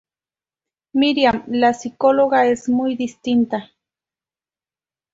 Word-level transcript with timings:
Miriam, 0.93 1.43
la 1.45 1.73
psicóloga, 1.75 2.47
es 2.47 2.67
muy 2.69 2.95
distinta. 2.95 3.69